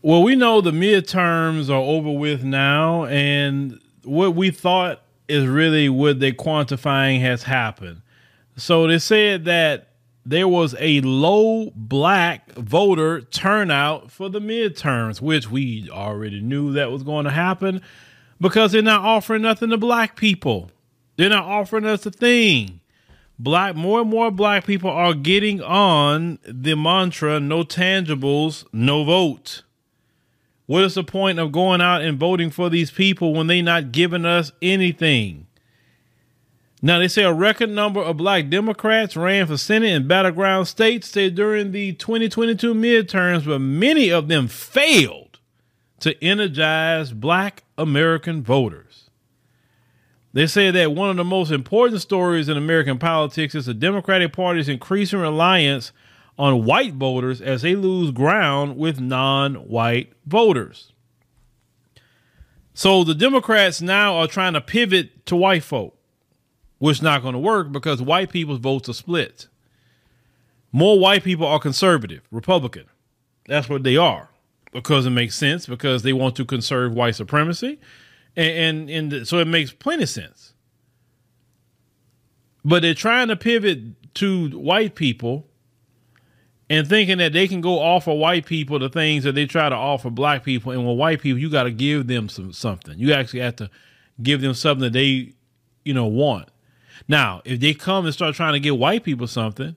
[0.00, 5.88] Well, we know the midterms are over with now, and what we thought is really
[5.88, 8.02] what they're quantifying has happened.
[8.56, 9.88] So they said that
[10.24, 16.92] there was a low black voter turnout for the midterms, which we already knew that
[16.92, 17.82] was going to happen
[18.40, 20.70] because they're not offering nothing to black people.
[21.16, 22.80] They're not offering us a thing.
[23.38, 29.62] Black more and more black people are getting on the mantra no tangibles, no vote.
[30.68, 33.90] What is the point of going out and voting for these people when they not
[33.90, 35.46] giving us anything?
[36.82, 41.10] Now they say a record number of black Democrats ran for Senate in battleground states
[41.10, 45.38] during the 2022 midterms, but many of them failed
[46.00, 49.08] to energize black American voters.
[50.34, 54.34] They say that one of the most important stories in American politics is the Democratic
[54.34, 55.92] Party's increasing reliance
[56.38, 60.92] on white voters as they lose ground with non white voters.
[62.74, 65.98] So the Democrats now are trying to pivot to white folk,
[66.78, 69.48] which is not going to work because white people's votes are split.
[70.70, 72.84] More white people are conservative, Republican.
[73.48, 74.28] That's what they are
[74.72, 77.80] because it makes sense because they want to conserve white supremacy.
[78.36, 80.52] And, and, and so it makes plenty of sense.
[82.64, 85.47] But they're trying to pivot to white people
[86.70, 89.74] and thinking that they can go offer white people the things that they try to
[89.74, 90.72] offer black people.
[90.72, 92.98] And with white people, you got to give them some something.
[92.98, 93.70] You actually have to
[94.22, 95.32] give them something that they,
[95.84, 96.48] you know, want.
[97.06, 99.76] Now, if they come and start trying to get white people something,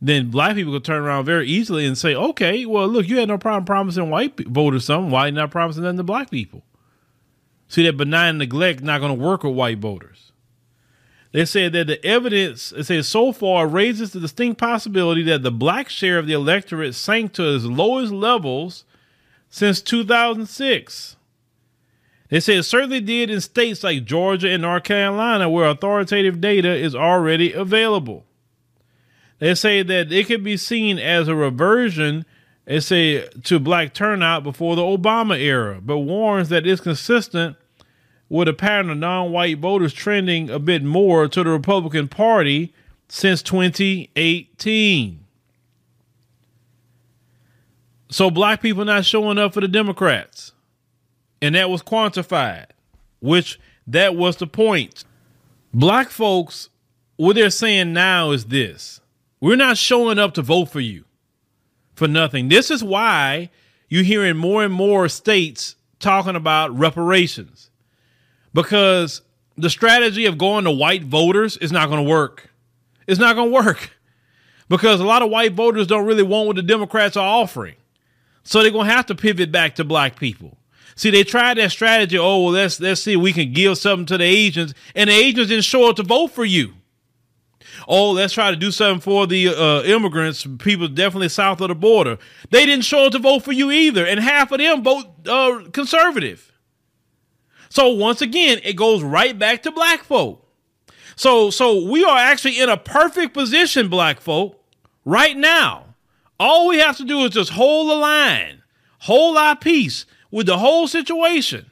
[0.00, 3.28] then black people can turn around very easily and say, okay, well, look, you had
[3.28, 5.10] no problem promising white voters something.
[5.10, 6.62] Why not promising them to black people?
[7.68, 10.27] See, that benign neglect not going to work with white voters.
[11.32, 15.50] They said that the evidence, it says, so far raises the distinct possibility that the
[15.50, 18.84] black share of the electorate sank to its lowest levels
[19.50, 21.16] since 2006.
[22.30, 26.74] They say it certainly did in states like Georgia and North Carolina, where authoritative data
[26.74, 28.24] is already available.
[29.38, 32.26] They say that it could be seen as a reversion,
[32.64, 37.56] they say, to black turnout before the Obama era, but warns that it's consistent
[38.28, 42.72] with a pattern of non white voters trending a bit more to the Republican Party
[43.08, 45.24] since 2018.
[48.10, 50.52] So black people not showing up for the Democrats.
[51.40, 52.66] And that was quantified,
[53.20, 55.04] which that was the point.
[55.72, 56.68] Black folks,
[57.16, 59.00] what they're saying now is this
[59.40, 61.04] we're not showing up to vote for you
[61.94, 62.48] for nothing.
[62.48, 63.50] This is why
[63.88, 67.70] you're hearing more and more states talking about reparations
[68.52, 69.22] because
[69.56, 72.50] the strategy of going to white voters is not going to work.
[73.06, 73.96] It's not going to work
[74.68, 77.76] because a lot of white voters don't really want what the Democrats are offering.
[78.44, 80.56] So they're going to have to pivot back to black people.
[80.94, 82.18] See, they tried that strategy.
[82.18, 85.14] Oh, well, let's let's see if we can give something to the Asians, and the
[85.14, 86.74] Asians didn't show up to vote for you.
[87.86, 91.74] Oh, let's try to do something for the uh, immigrants, people definitely south of the
[91.76, 92.18] border.
[92.50, 95.62] They didn't show up to vote for you either, and half of them vote uh,
[95.72, 96.47] conservative.
[97.68, 100.44] So once again, it goes right back to black folk.
[101.16, 104.62] So so we are actually in a perfect position, black folk,
[105.04, 105.84] right now.
[106.40, 108.62] All we have to do is just hold the line,
[109.00, 111.70] hold our peace with the whole situation.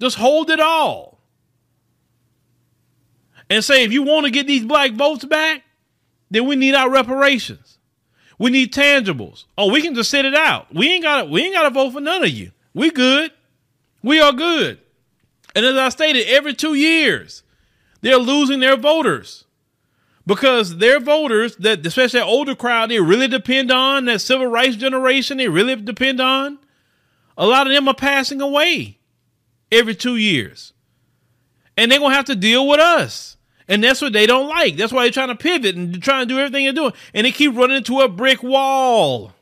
[0.00, 1.20] Just hold it all.
[3.48, 5.62] And say if you want to get these black votes back,
[6.30, 7.78] then we need our reparations.
[8.38, 9.44] We need tangibles.
[9.56, 10.74] Oh, we can just sit it out.
[10.74, 12.50] We ain't got we ain't got to vote for none of you.
[12.74, 13.30] We good.
[14.02, 14.80] We are good.
[15.54, 17.42] And as I stated, every two years,
[18.00, 19.44] they're losing their voters
[20.26, 24.76] because their voters, that especially that older crowd, they really depend on that civil rights
[24.76, 25.38] generation.
[25.38, 26.58] They really depend on.
[27.36, 28.98] A lot of them are passing away
[29.70, 30.72] every two years,
[31.76, 33.36] and they're gonna have to deal with us.
[33.68, 34.76] And that's what they don't like.
[34.76, 37.32] That's why they're trying to pivot and trying to do everything they're doing, and they
[37.32, 39.32] keep running into a brick wall.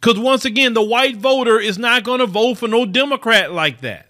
[0.00, 3.80] Because once again, the white voter is not going to vote for no Democrat like
[3.80, 4.08] that.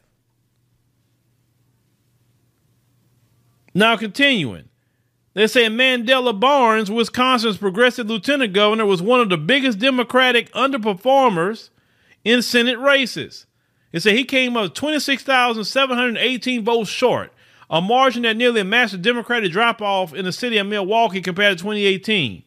[3.74, 4.68] Now, continuing.
[5.34, 11.68] They say Mandela Barnes, Wisconsin's progressive lieutenant governor, was one of the biggest Democratic underperformers
[12.24, 13.44] in Senate races.
[13.92, 17.34] They say he came up 26,718 votes short,
[17.68, 21.58] a margin that nearly matched the Democratic drop off in the city of Milwaukee compared
[21.58, 22.42] to 2018.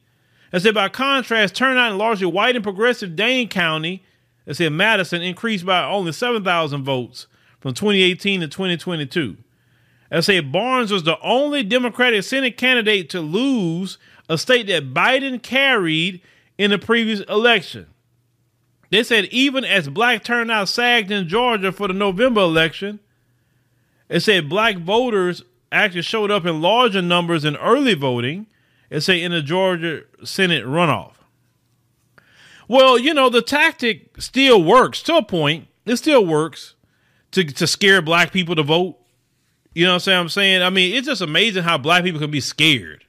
[0.51, 4.03] I said, by contrast, turnout in largely white and progressive Dane County,
[4.47, 7.27] I said Madison, increased by only 7,000 votes
[7.59, 9.37] from 2018 to 2022.
[10.11, 15.41] I say Barnes was the only Democratic Senate candidate to lose a state that Biden
[15.41, 16.21] carried
[16.57, 17.87] in the previous election.
[18.89, 22.99] They said even as black turnout sagged in Georgia for the November election,
[24.09, 28.47] it said black voters actually showed up in larger numbers in early voting,
[28.89, 31.13] it say in the Georgia Senate runoff.
[32.67, 35.67] Well, you know, the tactic still works to a point.
[35.85, 36.75] It still works
[37.31, 38.97] to to scare black people to vote.
[39.73, 40.61] You know what I'm saying?
[40.61, 43.05] I mean, it's just amazing how black people can be scared.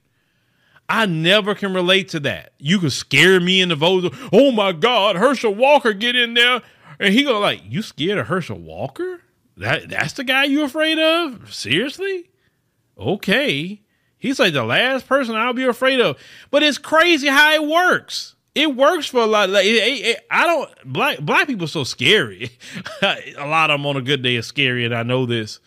[0.88, 2.52] I never can relate to that.
[2.58, 4.12] You can scare me in the vote.
[4.32, 6.62] Oh my God, Herschel Walker get in there.
[6.98, 9.20] And he go like, you scared of Herschel Walker?
[9.56, 11.54] That that's the guy you afraid of?
[11.54, 12.30] Seriously?
[12.98, 13.82] Okay.
[14.20, 16.16] He's like the last person I'll be afraid of.
[16.52, 18.36] But it's crazy how it works.
[18.54, 19.50] It works for a lot.
[19.50, 22.50] Like, it, it, it, I don't black black people so scary.
[23.02, 25.58] a lot of them on a good day are scary, and I know this.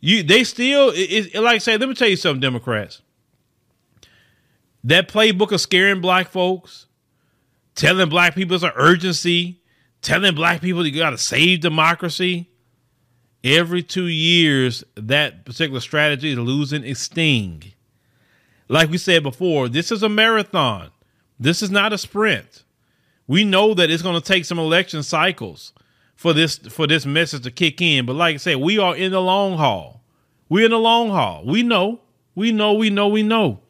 [0.00, 1.76] You they still it, like I say.
[1.76, 3.02] Let me tell you something, Democrats
[4.84, 6.86] that playbook of scaring black folks,
[7.74, 9.60] telling black people it's an urgency,
[10.02, 12.49] telling black people you got to save democracy.
[13.42, 17.72] Every two years, that particular strategy is losing its sting.
[18.68, 20.90] Like we said before, this is a marathon.
[21.38, 22.64] This is not a sprint.
[23.26, 25.72] We know that it's going to take some election cycles
[26.16, 28.04] for this for this message to kick in.
[28.04, 30.02] But like I said, we are in the long haul.
[30.50, 31.44] We're in the long haul.
[31.46, 32.00] We know.
[32.34, 32.74] We know.
[32.74, 33.08] We know.
[33.08, 33.60] We know.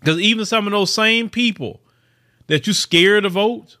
[0.00, 1.80] Because even some of those same people
[2.48, 3.78] that you scared to vote,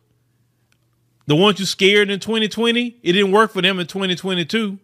[1.26, 4.78] the ones you scared in 2020, it didn't work for them in 2022.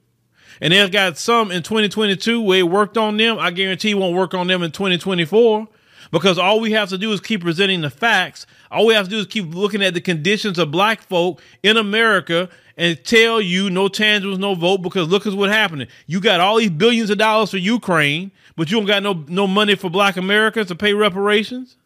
[0.60, 3.38] And they've got some in 2022 where it worked on them.
[3.38, 5.68] I guarantee won't work on them in 2024
[6.10, 8.46] because all we have to do is keep presenting the facts.
[8.70, 11.76] All we have to do is keep looking at the conditions of black folk in
[11.76, 15.88] America and tell you no tangibles, no vote because look at what's happening.
[16.06, 19.46] You got all these billions of dollars for Ukraine but you don't got no no
[19.46, 21.78] money for black Americans to pay reparations?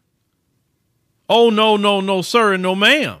[1.29, 3.19] Oh no, no, no, sir, and no ma'am.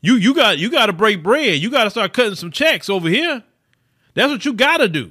[0.00, 1.58] You you got you got to break bread.
[1.58, 3.42] You got to start cutting some checks over here.
[4.14, 5.10] That's what you got to do.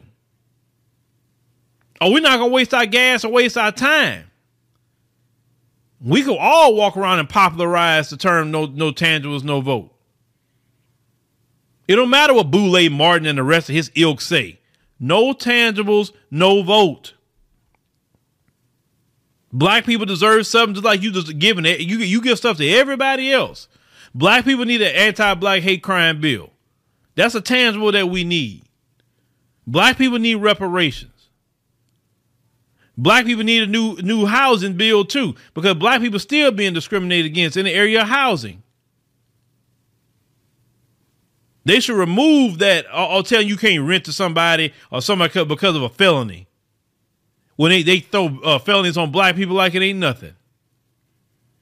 [2.02, 4.30] Oh, we're not gonna waste our gas or waste our time.
[6.02, 9.94] We could all walk around and popularize the term "no no tangibles, no vote."
[11.88, 14.60] It don't matter what Boulay Martin and the rest of his ilk say.
[15.00, 17.14] No tangibles, no vote.
[19.52, 21.82] Black people deserve something just like you just giving it.
[21.82, 23.68] You you give stuff to everybody else.
[24.16, 26.50] Black people need an anti-black hate crime bill.
[27.16, 28.64] That's a tangible that we need.
[29.66, 31.12] Black people need reparations.
[32.98, 37.26] Black people need a new new housing bill too, because black people still being discriminated
[37.26, 38.62] against in the area of housing.
[41.66, 45.44] They should remove that or, or tell you you can't rent to somebody or somebody
[45.46, 46.48] because of a felony
[47.56, 50.34] when they, they throw uh, felonies on black people like it ain't nothing.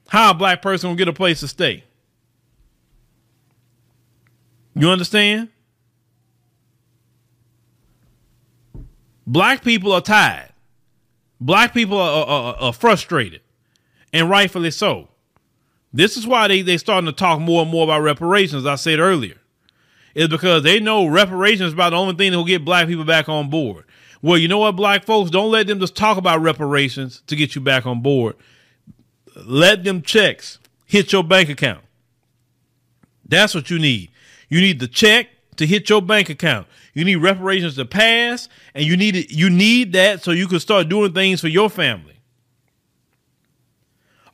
[0.08, 1.84] How a black person will get a place to stay?
[4.74, 5.48] You understand?
[9.32, 10.50] Black people are tired.
[11.40, 13.40] Black people are, are, are, frustrated,
[14.12, 15.08] and rightfully so.
[15.90, 18.66] This is why they they starting to talk more and more about reparations.
[18.66, 19.38] I said earlier,
[20.14, 23.06] is because they know reparations is about the only thing that will get black people
[23.06, 23.86] back on board.
[24.20, 25.30] Well, you know what, black folks?
[25.30, 28.36] Don't let them just talk about reparations to get you back on board.
[29.34, 31.84] Let them checks hit your bank account.
[33.26, 34.10] That's what you need.
[34.50, 36.66] You need the check to hit your bank account.
[36.94, 40.88] You need reparations to pass, and you need you need that so you can start
[40.88, 42.12] doing things for your family.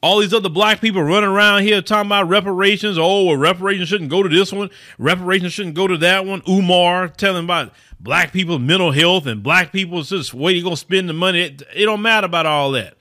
[0.01, 2.99] All these other black people running around here talking about reparations.
[2.99, 4.71] Oh, well, reparations shouldn't go to this one.
[4.97, 6.41] Reparations shouldn't go to that one.
[6.49, 11.09] Umar telling about black people's mental health and black people's just where you gonna spend
[11.09, 11.43] the money.
[11.43, 12.95] It, it don't matter about all that.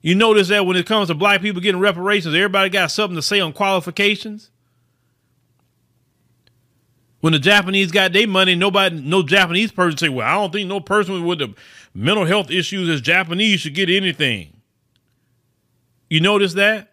[0.00, 3.22] You notice that when it comes to black people getting reparations, everybody got something to
[3.22, 4.50] say on qualifications.
[7.24, 10.68] When the Japanese got their money, nobody, no Japanese person say, "Well, I don't think
[10.68, 11.54] no person with the
[11.94, 14.60] mental health issues as Japanese should get anything."
[16.10, 16.92] You notice that?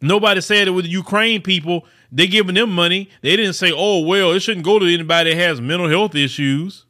[0.00, 3.10] Nobody said it with the Ukraine people they giving them money.
[3.20, 6.86] They didn't say, oh, well, it shouldn't go to anybody that has mental health issues.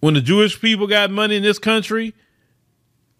[0.00, 2.12] When the Jewish people got money in this country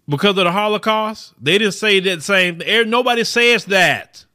[0.07, 2.61] because of the Holocaust, they didn't say that same.
[2.91, 4.25] Nobody says that.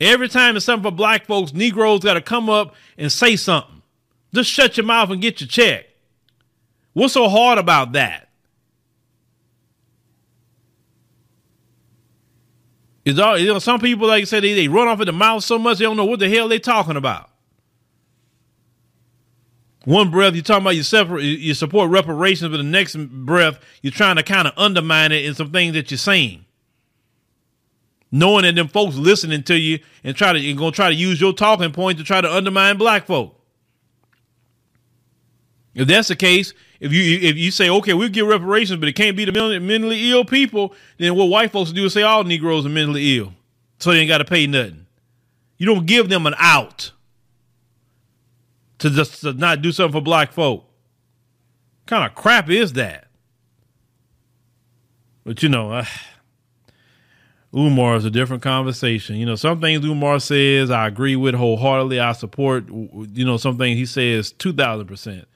[0.00, 3.82] Every time it's something for black folks, Negroes got to come up and say something.
[4.34, 5.86] Just shut your mouth and get your check.
[6.92, 8.28] What's so hard about that?
[13.04, 15.12] It's all, you know, some people, like I said, they, they run off at the
[15.12, 17.30] mouth so much they don't know what the hell they talking about.
[19.84, 23.92] One breath you're talking about you separate, you support reparations, but the next breath you're
[23.92, 26.45] trying to kind of undermine it in some things that you're saying.
[28.10, 31.20] Knowing that them folks listening to you and try to and gonna try to use
[31.20, 33.40] your talking point to try to undermine black folk.
[35.74, 38.94] If that's the case, if you if you say okay, we'll give reparations, but it
[38.94, 42.64] can't be the mentally ill people, then what white folks do is say all Negroes
[42.66, 43.32] are mentally ill,
[43.78, 44.86] so they ain't got to pay nothing.
[45.58, 46.92] You don't give them an out
[48.78, 50.60] to just to not do something for black folk.
[50.60, 53.08] What kind of crap is that?
[55.24, 55.84] But you know, uh,
[57.56, 59.16] Umar is a different conversation.
[59.16, 61.98] You know, some things Umar says I agree with wholeheartedly.
[62.00, 62.68] I support.
[62.68, 65.26] You know, some things he says two thousand percent.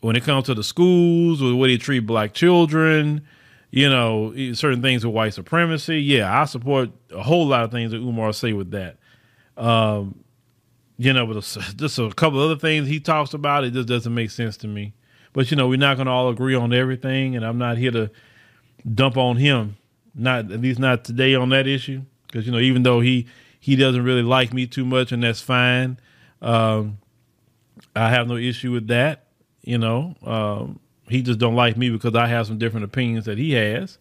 [0.00, 3.26] When it comes to the schools, or what they treat black children,
[3.70, 6.00] you know, certain things with white supremacy.
[6.00, 8.96] Yeah, I support a whole lot of things that Umar say with that.
[9.56, 10.24] Um,
[10.98, 11.40] you know, but
[11.76, 14.94] just a couple other things he talks about, it just doesn't make sense to me.
[15.32, 17.92] But you know, we're not going to all agree on everything, and I'm not here
[17.92, 18.10] to
[18.94, 19.76] dump on him.
[20.14, 23.26] Not at least not today on that issue, because you know, even though he
[23.58, 25.98] he doesn't really like me too much, and that's fine.
[26.42, 26.98] Um,
[27.94, 29.26] I have no issue with that.
[29.62, 33.38] You know, um, he just don't like me because I have some different opinions that
[33.38, 33.98] he has.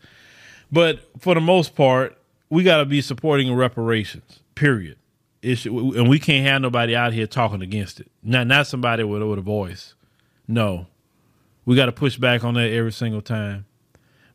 [0.72, 2.18] But for the most part,
[2.50, 4.39] we got to be supporting reparations.
[4.56, 4.98] Period
[5.42, 8.12] issue, and we can't have nobody out here talking against it.
[8.24, 9.96] Not not somebody with with a voice.
[10.48, 10.88] No,
[11.66, 13.66] we got to push back on that every single time.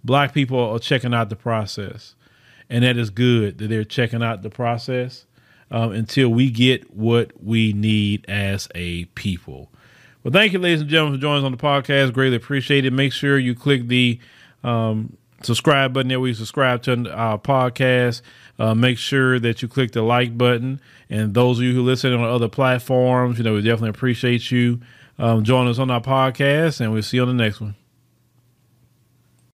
[0.05, 2.15] Black people are checking out the process,
[2.69, 5.27] and that is good that they're checking out the process
[5.71, 9.71] um, until we get what we need as a people.
[10.23, 12.13] Well, thank you, ladies and gentlemen, for joining us on the podcast.
[12.13, 12.93] Greatly appreciate it.
[12.93, 14.19] Make sure you click the
[14.63, 18.23] um, subscribe button where you subscribe to our podcast.
[18.59, 20.81] Uh, make sure that you click the like button.
[21.11, 24.81] And those of you who listen on other platforms, you know, we definitely appreciate you
[25.19, 27.75] um, joining us on our podcast, and we'll see you on the next one.